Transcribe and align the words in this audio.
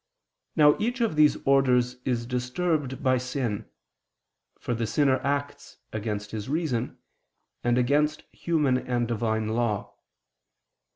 Now 0.55 0.75
each 0.79 0.99
of 0.99 1.15
these 1.15 1.35
orders 1.45 1.97
is 2.05 2.25
disturbed 2.25 3.03
by 3.03 3.19
sin, 3.19 3.69
for 4.57 4.73
the 4.73 4.87
sinner 4.87 5.17
acts 5.19 5.77
against 5.93 6.31
his 6.31 6.49
reason, 6.49 6.97
and 7.63 7.77
against 7.77 8.23
human 8.31 8.79
and 8.79 9.07
Divine 9.07 9.49
law. 9.49 9.93